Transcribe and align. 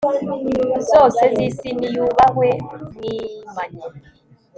zose 0.89 1.21
z'isi, 1.33 1.69
niyubahwe 1.79 2.47
mwimanyi 2.93 3.83